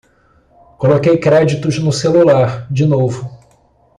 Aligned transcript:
Coloquei 0.79 1.19
créditos 1.19 1.77
no 1.77 1.91
celular, 1.93 2.65
de 2.71 2.87
novo 2.87 3.37